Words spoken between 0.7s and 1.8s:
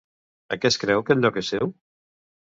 creu que el lloc és seu?